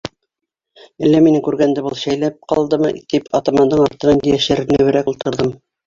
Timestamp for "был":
1.89-1.97